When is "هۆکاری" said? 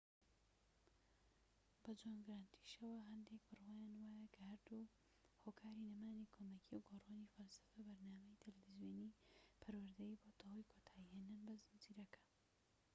5.43-5.87